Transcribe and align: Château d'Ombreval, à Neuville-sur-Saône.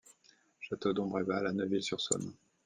Château 0.61 0.93
d'Ombreval, 0.93 1.45
à 1.45 1.53
Neuville-sur-Saône. 1.53 2.33